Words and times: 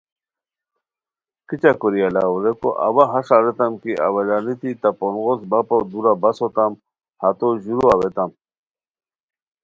کیچہ 1.47 1.71
کوری 1.79 2.01
الاؤ؟ 2.07 2.35
ریکو 2.43 2.69
اوا 2.87 3.03
ہݰ 3.11 3.27
اریتام 3.37 3.73
کی 3.81 3.91
اولانیتی 4.05 4.69
تہ 4.81 4.89
پونغوس 4.97 5.39
بپو 5.49 5.77
دورا 5.91 6.13
بس 6.21 6.37
ہوتام 6.43 6.71
ہتو 7.21 7.47
ژورو 7.63 7.85
اویتام 7.95 8.31